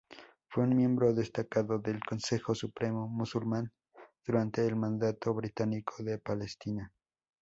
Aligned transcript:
Fue 0.47 0.63
un 0.63 0.75
miembro 0.75 1.13
destacado 1.13 1.77
del 1.77 1.99
Consejo 1.99 2.55
Supremo 2.55 3.07
musulmán 3.07 3.71
durante 4.25 4.65
el 4.65 4.75
Mandato 4.75 5.31
británico 5.35 6.01
de 6.03 6.17
Palestina. 6.17 6.91